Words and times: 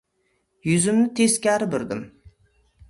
Yuzimni 0.69 1.13
teskari 1.21 1.71
burdim. 1.77 2.05